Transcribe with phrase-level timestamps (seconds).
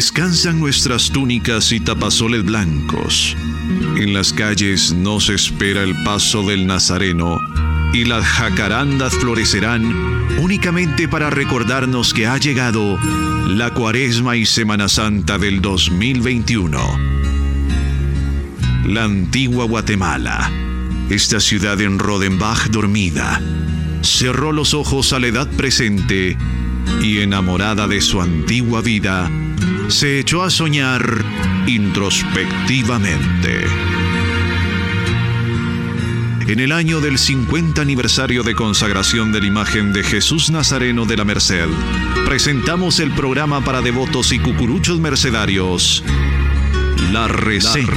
[0.00, 3.36] Descansan nuestras túnicas y tapazoles blancos.
[3.98, 7.38] En las calles nos espera el paso del Nazareno
[7.92, 9.84] y las jacarandas florecerán
[10.38, 12.98] únicamente para recordarnos que ha llegado
[13.46, 16.80] la Cuaresma y Semana Santa del 2021.
[18.86, 20.50] La antigua Guatemala,
[21.10, 23.38] esta ciudad en Rodenbach dormida,
[24.00, 26.38] cerró los ojos a la edad presente
[27.02, 29.30] y enamorada de su antigua vida,
[29.90, 31.24] se echó a soñar
[31.66, 33.64] introspectivamente.
[36.46, 41.16] En el año del 50 aniversario de consagración de la imagen de Jesús Nazareno de
[41.16, 41.68] la Merced,
[42.26, 46.04] presentamos el programa para devotos y cucuruchos mercedarios,
[47.12, 47.88] La Reseña.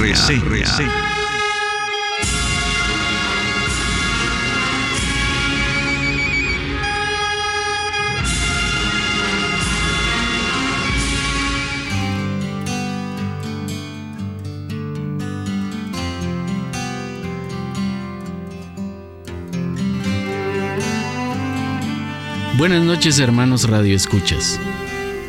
[22.56, 24.60] Buenas noches hermanos Radio Escuchas.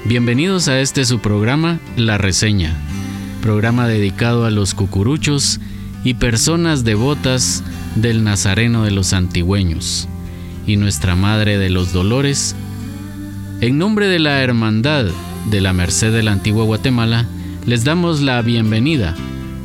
[0.03, 2.75] Bienvenidos a este su programa La Reseña,
[3.41, 5.59] programa dedicado a los cucuruchos
[6.03, 7.63] y personas devotas
[7.95, 10.07] del Nazareno de los Antigüeños
[10.67, 12.55] y Nuestra Madre de los Dolores.
[13.59, 15.05] En nombre de la Hermandad
[15.49, 17.25] de la Merced de la Antigua Guatemala,
[17.65, 19.15] les damos la bienvenida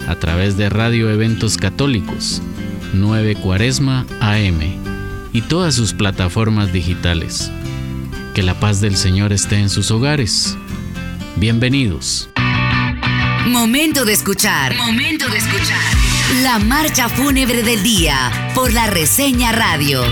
[0.09, 2.41] a través de Radio Eventos Católicos,
[2.95, 4.90] 9 Cuaresma AM
[5.33, 7.51] y todas sus plataformas digitales.
[8.35, 10.57] Que la paz del Señor esté en sus hogares.
[11.37, 12.31] Bienvenidos.
[13.47, 14.77] Momento de escuchar.
[14.77, 15.83] Momento de escuchar.
[16.43, 20.03] La marcha fúnebre del día por la reseña radio.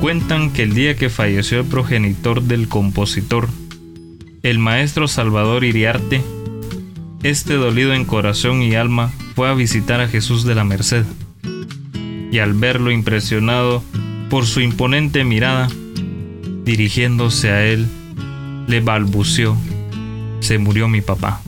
[0.00, 3.48] Cuentan que el día que falleció el progenitor del compositor,
[4.42, 6.22] el maestro Salvador Iriarte,
[7.22, 11.04] este dolido en corazón y alma fue a visitar a Jesús de la Merced.
[12.30, 13.82] Y al verlo impresionado
[14.30, 15.68] por su imponente mirada,
[16.64, 17.86] dirigiéndose a él,
[18.66, 19.56] le balbuceó,
[20.40, 21.40] se murió mi papá.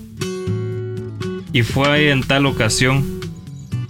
[1.52, 3.04] Y fue ahí en tal ocasión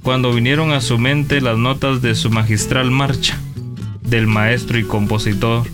[0.03, 3.39] cuando vinieron a su mente las notas de su magistral marcha,
[4.03, 5.67] del maestro y compositor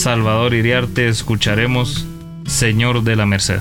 [0.00, 2.06] Salvador Iriarte escucharemos
[2.46, 3.60] Señor de la Merced.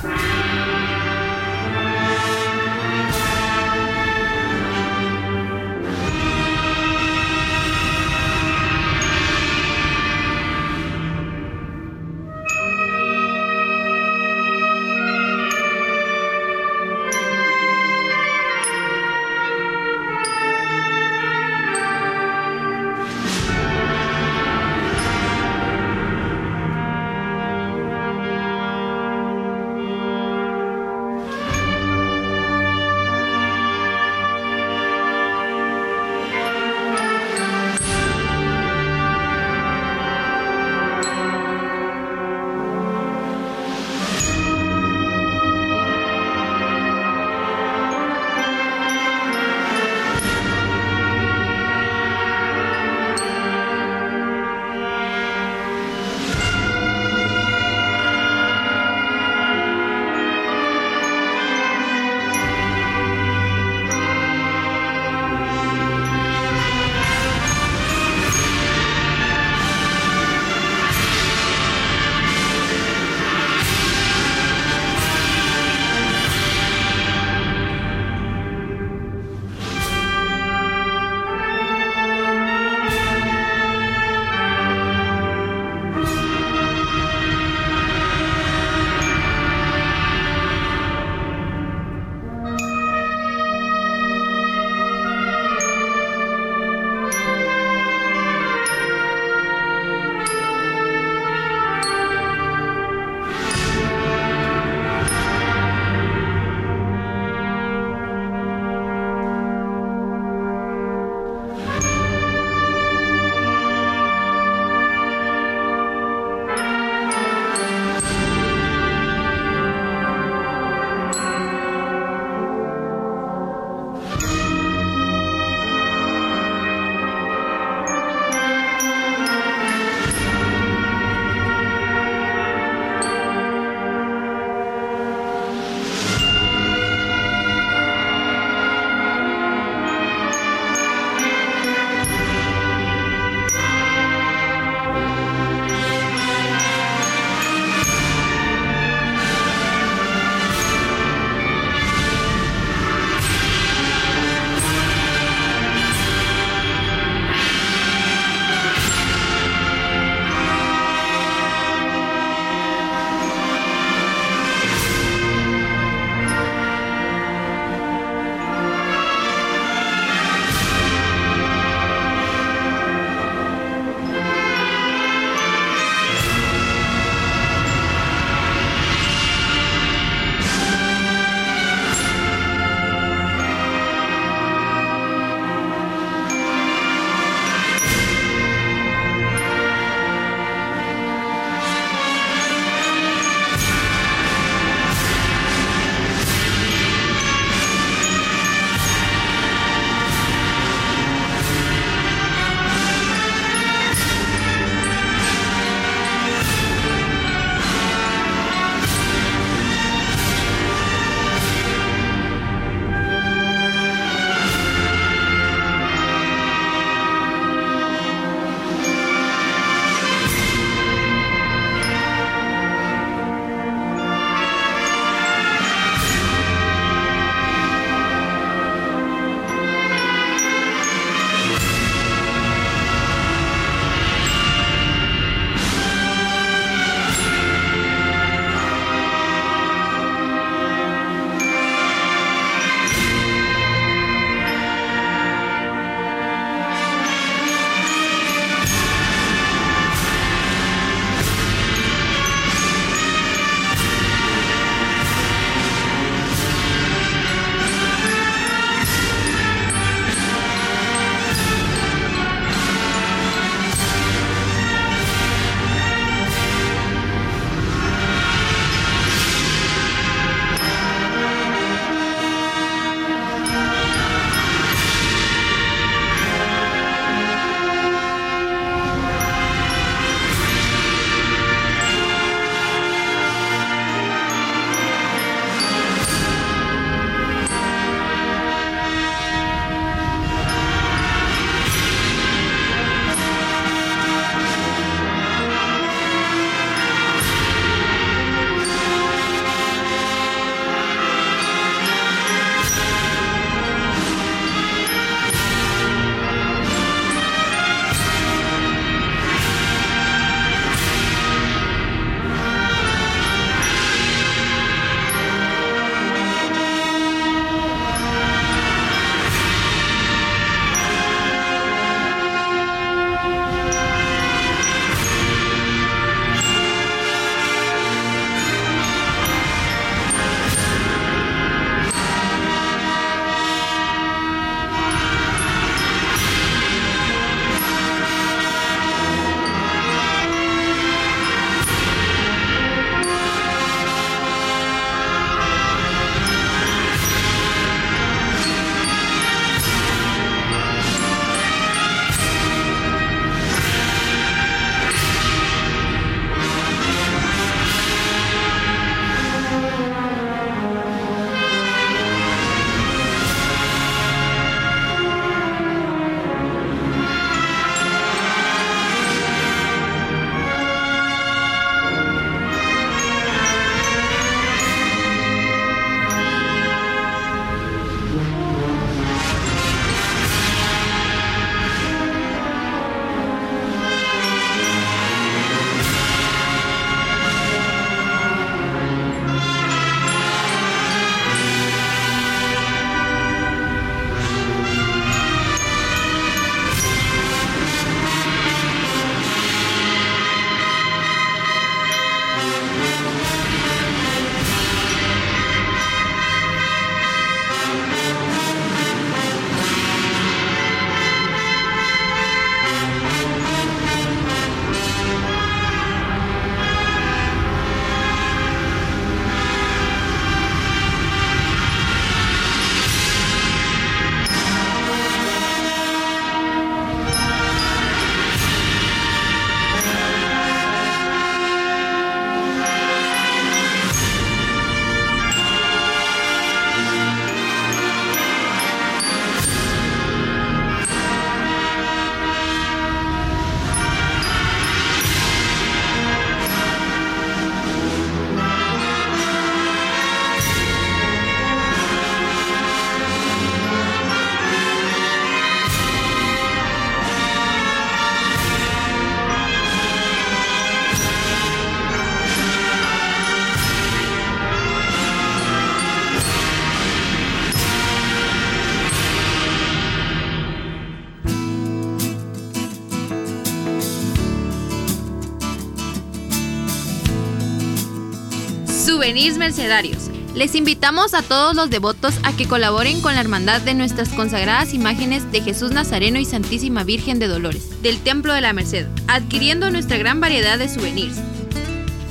[479.09, 480.11] Souvenirs Mercedarios.
[480.35, 484.75] Les invitamos a todos los devotos a que colaboren con la hermandad de nuestras consagradas
[484.75, 489.71] imágenes de Jesús Nazareno y Santísima Virgen de Dolores del Templo de la Merced, adquiriendo
[489.71, 491.17] nuestra gran variedad de souvenirs.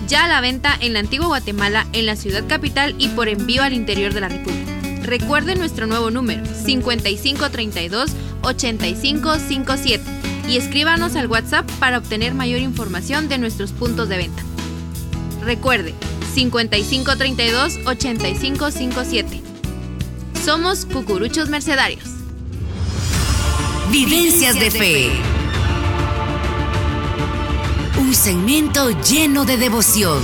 [0.08, 3.62] Ya a la venta en la antigua Guatemala, en la ciudad capital y por envío
[3.62, 4.72] al interior de la República.
[5.04, 8.10] Recuerden nuestro nuevo número 5532
[8.42, 10.02] 8557
[10.48, 14.42] y escríbanos al WhatsApp para obtener mayor información de nuestros puntos de venta.
[15.44, 15.94] Recuerde
[16.34, 19.42] 5532 8557.
[20.44, 22.04] Somos Cucuruchos Mercedarios.
[23.90, 25.10] Vivencias de fe.
[28.00, 30.22] Un segmento lleno de devoción.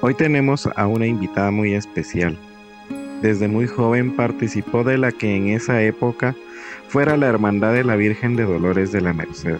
[0.00, 2.36] Hoy tenemos a una invitada muy especial.
[3.22, 6.34] Desde muy joven participó de la que en esa época
[6.88, 9.58] fuera la Hermandad de la Virgen de Dolores de la Merced.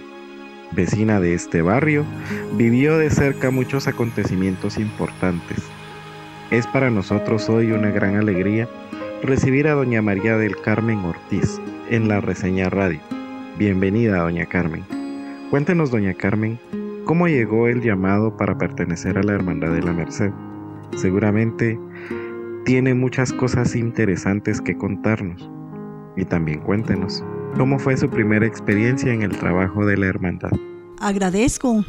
[0.73, 2.05] Vecina de este barrio,
[2.55, 5.59] vivió de cerca muchos acontecimientos importantes.
[6.51, 8.69] Es para nosotros hoy una gran alegría
[9.23, 12.99] recibir a doña María del Carmen Ortiz en la reseña radio.
[13.59, 14.83] Bienvenida, doña Carmen.
[15.51, 16.59] Cuéntenos, doña Carmen,
[17.05, 20.33] cómo llegó el llamado para pertenecer a la Hermandad de la Merced.
[20.97, 21.79] Seguramente
[22.65, 25.51] tiene muchas cosas interesantes que contarnos.
[26.17, 27.25] Y también cuéntenos,
[27.57, 30.51] ¿cómo fue su primera experiencia en el trabajo de la hermandad?
[31.01, 31.85] Agradezco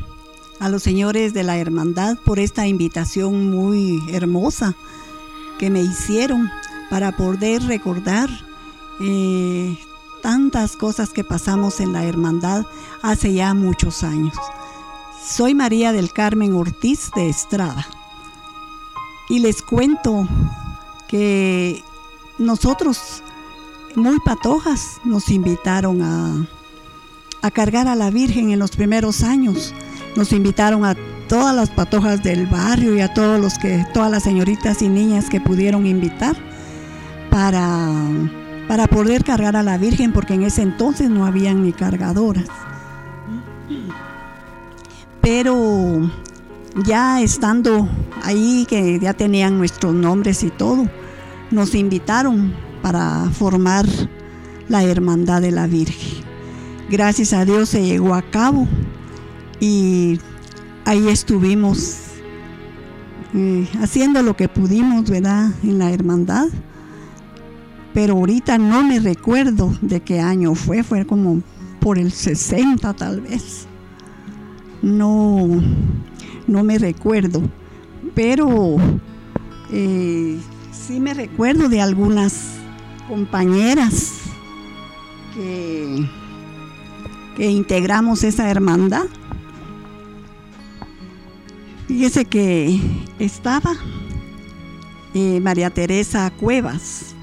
[0.59, 4.75] a los señores de la hermandad por esta invitación muy hermosa
[5.59, 6.49] que me hicieron
[6.89, 8.29] para poder recordar
[9.01, 9.77] eh,
[10.21, 12.65] tantas cosas que pasamos en la hermandad
[13.01, 14.35] hace ya muchos años.
[15.23, 17.85] Soy María del Carmen Ortiz de Estrada
[19.29, 20.27] y les cuento
[21.07, 21.83] que
[22.37, 23.23] nosotros,
[23.95, 26.47] muy patojas, nos invitaron a,
[27.41, 29.73] a cargar a la Virgen en los primeros años.
[30.15, 30.95] Nos invitaron a
[31.27, 35.29] todas las patojas del barrio y a todos los que, todas las señoritas y niñas
[35.29, 36.35] que pudieron invitar
[37.29, 37.89] para,
[38.67, 42.47] para poder cargar a la Virgen, porque en ese entonces no habían ni cargadoras.
[45.21, 46.11] Pero
[46.85, 47.87] ya estando
[48.23, 50.87] ahí, que ya tenían nuestros nombres y todo,
[51.51, 53.85] nos invitaron para formar
[54.67, 56.23] la Hermandad de la Virgen.
[56.89, 58.67] Gracias a Dios se llegó a cabo
[59.59, 60.19] y
[60.85, 61.97] ahí estuvimos
[63.33, 65.51] eh, haciendo lo que pudimos, ¿verdad?
[65.63, 66.47] En la hermandad.
[67.93, 71.41] Pero ahorita no me recuerdo de qué año fue, fue como
[71.79, 73.67] por el 60 tal vez.
[74.81, 75.61] No,
[76.47, 77.41] no me recuerdo,
[78.15, 78.75] pero
[79.71, 80.39] eh,
[80.71, 82.53] sí me recuerdo de algunas
[83.07, 84.11] compañeras
[85.33, 86.05] que,
[87.39, 89.05] integramos esa hermandad.
[91.87, 92.79] Fíjese que
[93.19, 93.73] estaba
[95.13, 97.15] eh, María Teresa Cuevas,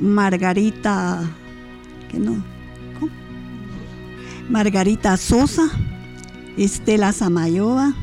[0.00, 1.22] Margarita,
[2.12, 2.42] no,
[4.48, 5.70] Margarita Sosa,
[6.56, 7.94] Estela Samayoa,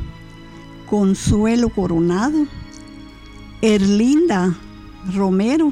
[0.91, 2.47] Consuelo Coronado,
[3.61, 4.53] Erlinda
[5.15, 5.71] Romero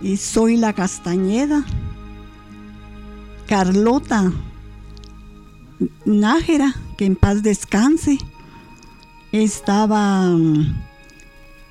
[0.00, 1.64] y soy la Castañeda,
[3.48, 4.30] Carlota
[6.04, 8.18] Nájera, que en paz descanse,
[9.32, 10.30] estaba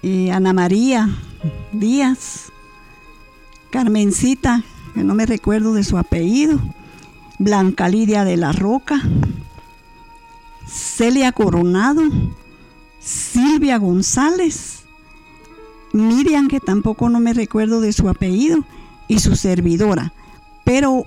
[0.04, 1.08] eh, Ana María
[1.72, 2.52] Díaz,
[3.70, 4.62] Carmencita,
[4.94, 6.60] que no me recuerdo de su apellido,
[7.40, 9.02] Blanca Lidia de la Roca,
[10.68, 12.02] Celia Coronado,
[13.00, 14.84] Silvia González,
[15.94, 18.66] Miriam, que tampoco no me recuerdo de su apellido,
[19.08, 20.14] y su servidora.
[20.64, 21.06] Pero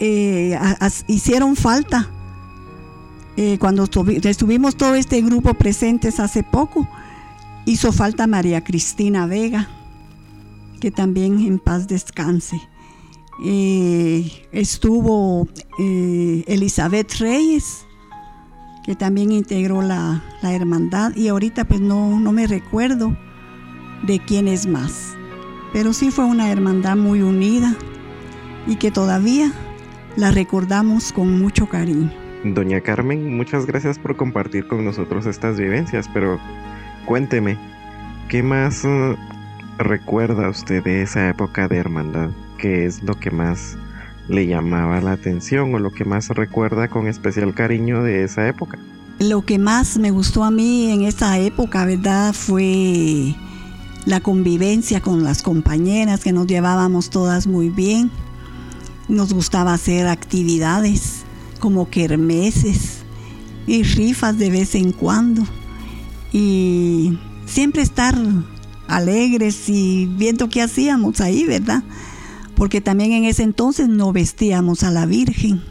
[0.00, 0.58] eh,
[1.06, 2.10] hicieron falta
[3.36, 3.84] eh, cuando
[4.22, 6.88] estuvimos todo este grupo presentes hace poco.
[7.64, 9.68] Hizo falta María Cristina Vega,
[10.80, 12.60] que también en paz descanse.
[13.44, 15.46] Eh, estuvo
[15.78, 17.85] Elizabeth Reyes,
[18.86, 23.16] que también integró la, la, hermandad, y ahorita pues no, no me recuerdo
[24.06, 25.16] de quién es más.
[25.72, 27.74] Pero sí fue una hermandad muy unida
[28.66, 29.52] y que todavía
[30.16, 32.12] la recordamos con mucho cariño.
[32.44, 36.38] Doña Carmen, muchas gracias por compartir con nosotros estas vivencias, pero
[37.06, 37.58] cuénteme,
[38.28, 39.16] ¿qué más uh,
[39.78, 42.30] recuerda usted de esa época de hermandad?
[42.56, 43.76] ¿Qué es lo que más
[44.28, 48.78] le llamaba la atención o lo que más recuerda con especial cariño de esa época?
[49.18, 52.34] Lo que más me gustó a mí en esa época, ¿verdad?
[52.34, 53.34] Fue
[54.04, 58.10] la convivencia con las compañeras, que nos llevábamos todas muy bien.
[59.08, 61.22] nos gustaba hacer actividades
[61.60, 63.04] como kermeses
[63.66, 65.42] y rifas de vez en cuando.
[66.32, 68.16] Y siempre estar
[68.88, 71.82] alegres y viendo qué hacíamos ahí, ¿verdad?
[72.56, 75.62] Porque también en ese entonces no vestíamos a la Virgen.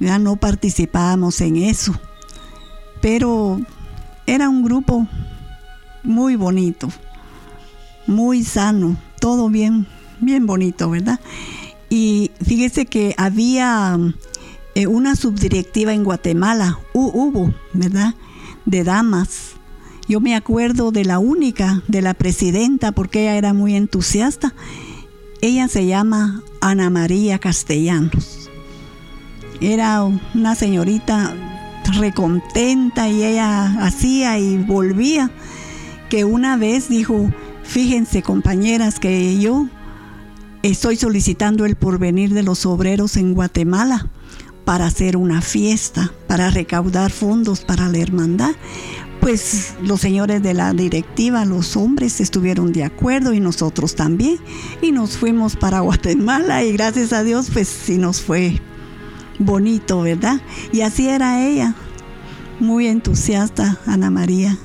[0.00, 1.98] Ya no participábamos en eso.
[3.00, 3.60] Pero
[4.26, 5.06] era un grupo
[6.02, 6.88] muy bonito,
[8.06, 9.86] muy sano, todo bien,
[10.20, 11.20] bien bonito, ¿verdad?
[11.88, 13.98] Y fíjese que había
[14.74, 18.14] eh, una subdirectiva en Guatemala, hubo, ¿verdad?
[18.64, 19.52] De damas.
[20.08, 24.54] Yo me acuerdo de la única, de la presidenta, porque ella era muy entusiasta.
[25.44, 28.48] Ella se llama Ana María Castellanos.
[29.60, 31.34] Era una señorita
[31.98, 35.32] recontenta y ella hacía y volvía,
[36.08, 37.28] que una vez dijo,
[37.64, 39.66] fíjense compañeras que yo
[40.62, 44.06] estoy solicitando el porvenir de los obreros en Guatemala
[44.64, 48.52] para hacer una fiesta, para recaudar fondos para la hermandad.
[49.22, 54.38] Pues los señores de la directiva, los hombres, estuvieron de acuerdo y nosotros también.
[54.82, 58.60] Y nos fuimos para Guatemala y gracias a Dios, pues sí nos fue
[59.38, 60.40] bonito, ¿verdad?
[60.72, 61.76] Y así era ella,
[62.58, 64.58] muy entusiasta, Ana María,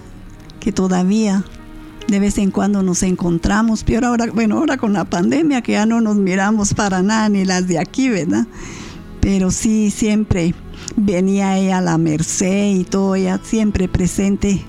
[0.60, 1.44] que todavía
[2.08, 5.86] de vez en cuando nos encontramos, pero ahora, bueno, ahora con la pandemia que ya
[5.86, 8.48] no nos miramos para nada, ni las de aquí, ¿verdad?
[9.22, 10.56] Pero sí, siempre
[10.96, 14.64] venía ella a la Merced y todo, ella siempre presente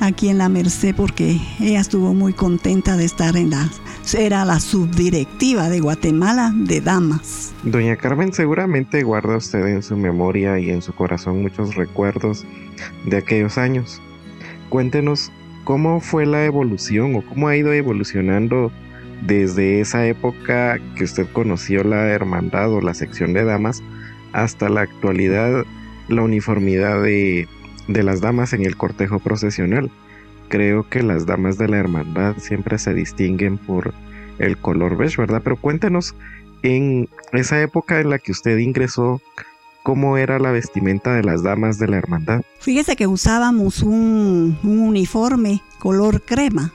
[0.00, 3.70] aquí en la Merced porque ella estuvo muy contenta de estar en la
[4.18, 7.52] era la subdirectiva de Guatemala de damas.
[7.62, 12.44] Doña Carmen, seguramente guarda usted en su memoria y en su corazón muchos recuerdos
[13.06, 14.00] de aquellos años.
[14.68, 15.30] Cuéntenos
[15.64, 18.72] cómo fue la evolución o cómo ha ido evolucionando
[19.26, 23.82] desde esa época que usted conoció la hermandad o la sección de damas
[24.32, 25.64] hasta la actualidad
[26.08, 27.48] la uniformidad de,
[27.88, 29.90] de las damas en el cortejo procesional
[30.50, 33.94] creo que las damas de la hermandad siempre se distinguen por
[34.38, 35.40] el color beige, ¿verdad?
[35.42, 36.14] Pero cuéntenos,
[36.62, 39.22] en esa época en la que usted ingresó,
[39.82, 42.42] ¿cómo era la vestimenta de las damas de la hermandad?
[42.58, 46.72] Fíjese que usábamos un, uniforme color crema,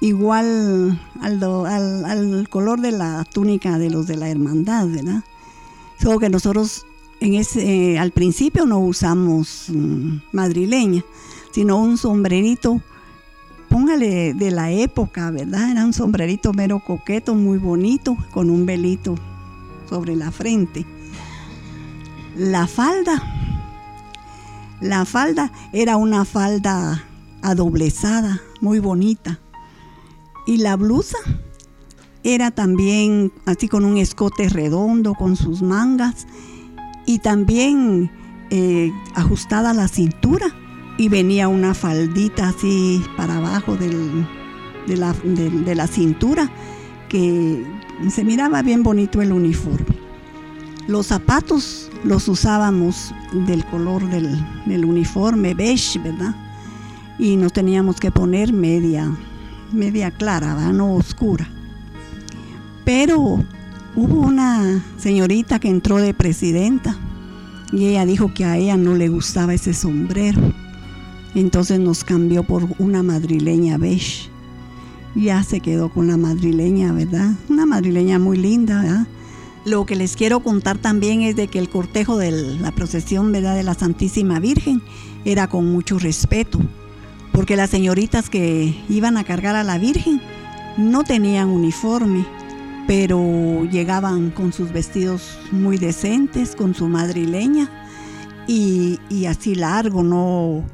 [0.00, 5.24] igual al, color de la túnica de los de la hermandad, ¿verdad?
[6.02, 6.84] Solo que nosotros
[7.20, 11.04] en ese, al principio no usamos mm, madrileña,
[11.52, 12.80] sino un sombrerito
[13.68, 15.70] póngale de la época, ¿verdad?
[15.70, 19.14] Era un sombrerito mero coqueto, muy bonito, con un velito
[19.88, 20.84] sobre la frente.
[22.36, 23.22] La falda,
[24.80, 27.04] la falda era una falda
[27.42, 29.38] adoblezada, muy bonita.
[30.46, 31.18] Y la blusa
[32.24, 36.26] era también así con un escote redondo, con sus mangas
[37.06, 38.10] y también
[38.50, 40.46] eh, ajustada la cintura
[40.98, 43.88] y venía una faldita así para abajo de,
[44.96, 46.50] la, de, la, cintura
[47.08, 47.64] que
[48.10, 49.96] se miraba bien bonito el uniforme.
[50.86, 56.34] Los zapatos los usábamos del color del, uniforme, beige, ¿verdad?
[57.18, 59.10] Y nos teníamos que poner media,
[59.72, 60.72] media clara, ¿verdad?
[60.72, 61.48] no oscura.
[62.84, 63.44] Pero
[63.96, 66.96] hubo una señorita que entró de presidenta
[67.72, 70.40] y ella dijo que a ella no le gustaba ese sombrero
[71.34, 74.28] entonces nos cambió por una madrileña beige.
[75.14, 77.32] Ya se quedó con la madrileña, ¿verdad?
[77.48, 79.06] Una madrileña muy linda, ¿verdad?
[79.64, 83.54] Lo que les quiero contar también es de que el cortejo de la procesión ¿verdad?
[83.54, 84.82] de la Santísima Virgen
[85.24, 86.58] era con mucho respeto,
[87.32, 90.20] porque las señoritas que iban a cargar a la Virgen
[90.76, 92.26] no tenían uniforme,
[92.86, 97.70] pero llegaban con sus vestidos muy decentes, con su madrileña
[98.46, 100.64] y, y así largo, no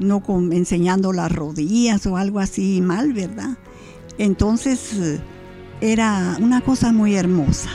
[0.00, 3.56] no enseñando las rodillas o algo así mal, ¿verdad?
[4.18, 5.20] Entonces
[5.80, 7.70] era una cosa muy hermosa,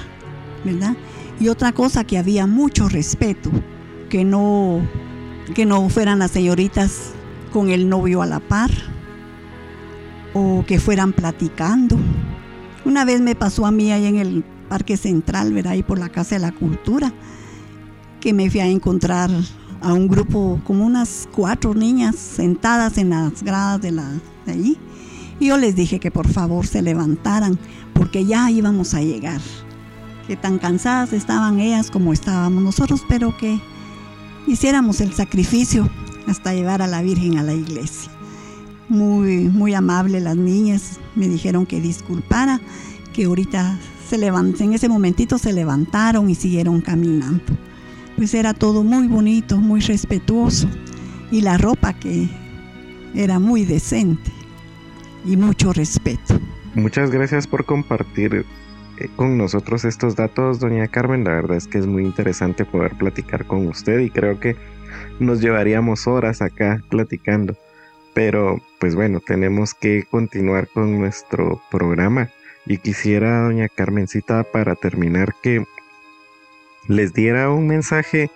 [0.65, 0.95] ¿verdad?
[1.39, 3.51] Y otra cosa que había mucho respeto,
[4.09, 4.81] que no,
[5.53, 7.11] que no fueran las señoritas
[7.53, 8.71] con el novio a la par
[10.33, 11.97] o que fueran platicando.
[12.85, 15.73] Una vez me pasó a mí ahí en el Parque Central, ¿verdad?
[15.73, 17.11] Ahí por la Casa de la Cultura,
[18.19, 19.31] que me fui a encontrar
[19.81, 24.11] a un grupo, como unas cuatro niñas sentadas en las gradas de, la,
[24.45, 24.77] de allí.
[25.39, 27.57] Y yo les dije que por favor se levantaran,
[27.93, 29.41] porque ya íbamos a llegar.
[30.27, 33.59] Que tan cansadas estaban ellas como estábamos nosotros, pero que
[34.47, 35.89] hiciéramos el sacrificio
[36.27, 38.14] hasta llevar a la Virgen a la iglesia.
[38.87, 42.61] Muy, muy amable las niñas, me dijeron que disculpara,
[43.13, 47.43] que ahorita se en ese momentito se levantaron y siguieron caminando.
[48.15, 50.69] Pues era todo muy bonito, muy respetuoso
[51.31, 52.29] y la ropa que
[53.15, 54.31] era muy decente
[55.25, 56.39] y mucho respeto.
[56.75, 58.45] Muchas gracias por compartir
[58.97, 61.23] eh, con nosotros estos datos, doña Carmen.
[61.23, 64.55] La verdad es que es muy interesante poder platicar con usted y creo que
[65.19, 67.55] nos llevaríamos horas acá platicando.
[68.15, 72.29] Pero pues bueno, tenemos que continuar con nuestro programa
[72.65, 75.65] y quisiera, doña Carmencita, para terminar, que
[76.87, 78.31] les diera un mensaje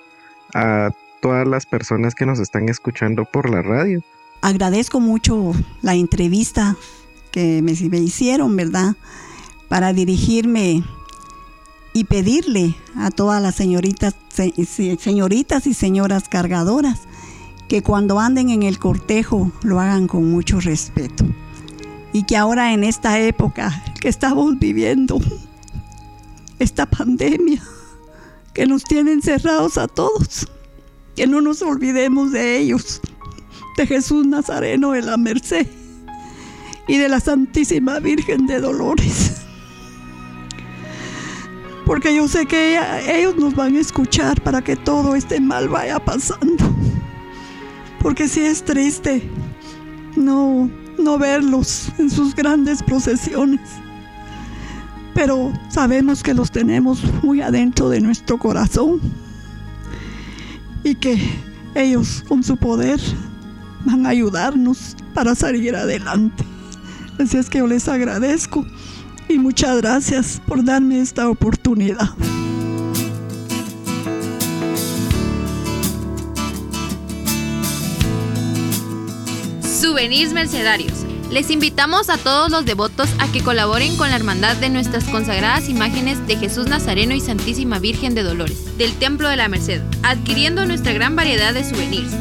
[0.54, 4.04] a todas las personas que nos están escuchando por la radio.
[4.42, 6.76] Agradezco mucho la entrevista
[7.32, 8.98] que me, hicieron, ¿verdad?
[9.70, 10.84] Para dirigirme
[11.94, 14.14] y pedirle a todas las señoritas,
[15.00, 17.08] señoritas y señoras cargadoras
[17.70, 21.24] que cuando anden en el cortejo lo hagan con mucho respeto.
[22.12, 25.20] Y que ahora en esta época que estamos viviendo,
[26.60, 27.62] esta pandemia
[28.54, 30.48] que nos tiene encerrados a todos,
[31.16, 33.02] que no nos olvidemos de ellos,
[33.78, 35.68] de Jesús Nazareno de la Merced
[36.88, 39.44] y de la Santísima Virgen de Dolores.
[41.86, 46.00] Porque yo sé que ellos nos van a escuchar para que todo este mal vaya
[46.00, 46.79] pasando
[48.02, 49.30] porque sí es triste
[50.16, 53.62] no, no verlos en sus grandes procesiones.
[55.14, 59.00] Pero sabemos que los tenemos muy adentro de nuestro corazón
[60.84, 61.20] y que
[61.76, 63.00] ellos con su poder
[63.86, 66.44] van a ayudarnos para salir adelante.
[67.20, 68.66] Así es que yo les agradezco
[69.28, 72.10] y muchas gracias por darme esta oportunidad.
[80.00, 80.94] Souvenirs Mercedarios.
[81.30, 85.68] Les invitamos a todos los devotos a que colaboren con la hermandad de nuestras consagradas
[85.68, 90.66] imágenes de Jesús Nazareno y Santísima Virgen de Dolores, del Templo de la Merced, adquiriendo
[90.66, 92.14] nuestra gran variedad de souvenirs.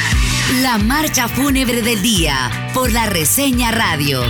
[0.62, 4.22] La marcha fúnebre del día por la reseña radio.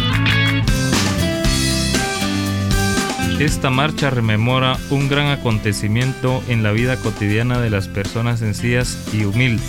[3.39, 9.27] Esta marcha rememora un gran acontecimiento en la vida cotidiana de las personas sencillas y
[9.27, 9.69] humildes.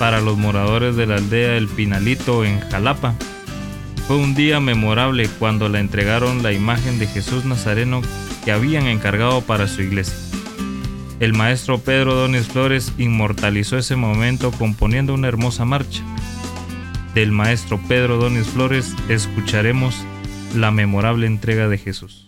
[0.00, 3.14] Para los moradores de la aldea El Pinalito en Jalapa,
[4.06, 8.02] fue un día memorable cuando le entregaron la imagen de Jesús Nazareno
[8.44, 10.16] que habían encargado para su iglesia.
[11.20, 16.02] El maestro Pedro Donis Flores inmortalizó ese momento componiendo una hermosa marcha.
[17.14, 19.94] Del maestro Pedro Donis Flores escucharemos
[20.56, 22.26] la memorable entrega de Jesús.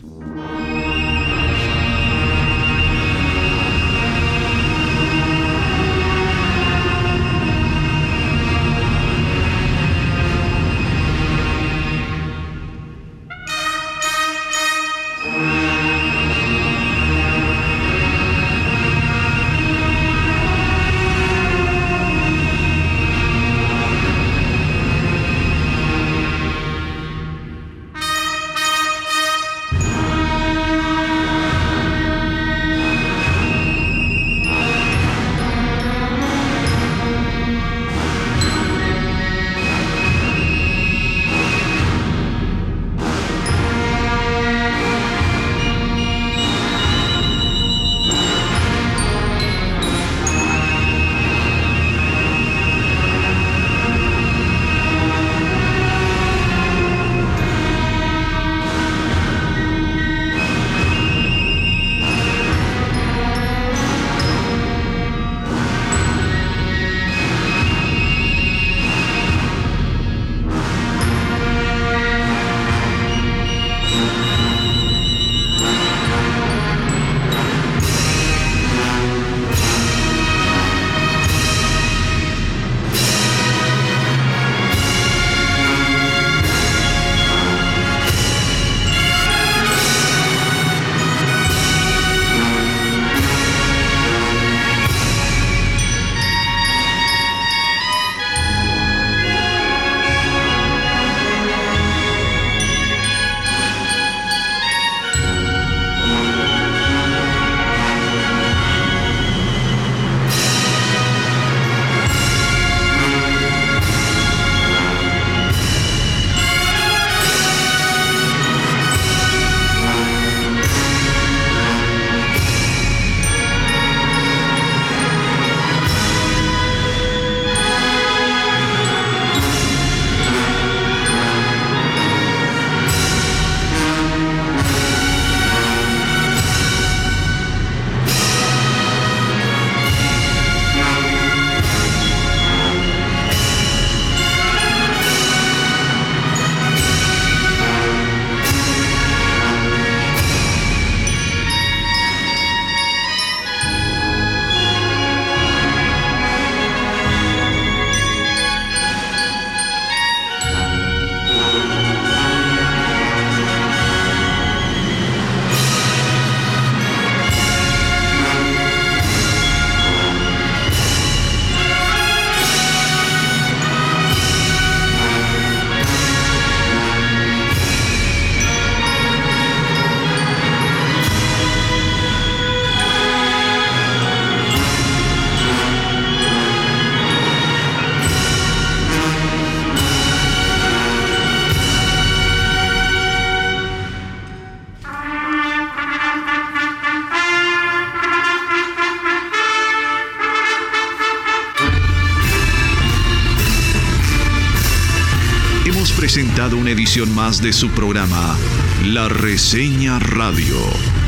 [206.55, 208.37] Una edición más de su programa,
[208.85, 210.57] La Reseña Radio,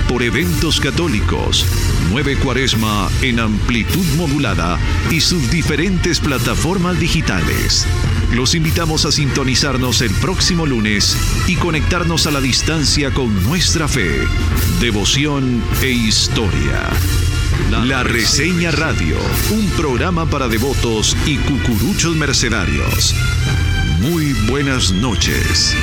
[0.09, 1.65] por Eventos Católicos,
[2.11, 4.79] 9 Cuaresma en amplitud modulada
[5.11, 7.87] y sus diferentes plataformas digitales.
[8.33, 14.11] Los invitamos a sintonizarnos el próximo lunes y conectarnos a la distancia con nuestra fe,
[14.81, 16.91] devoción e historia.
[17.71, 19.19] La Reseña Radio,
[19.51, 23.15] un programa para devotos y cucuruchos mercenarios.
[24.01, 25.75] Muy buenas noches.